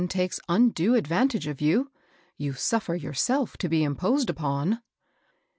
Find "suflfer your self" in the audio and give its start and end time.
2.53-3.55